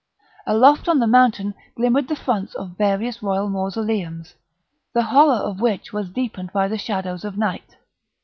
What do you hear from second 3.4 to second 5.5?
mausoleums, the horror